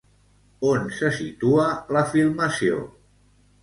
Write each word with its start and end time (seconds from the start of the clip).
On 0.69 0.87
se 1.01 1.13
situa 1.19 1.69
la 1.99 2.05
filmació? 2.17 2.85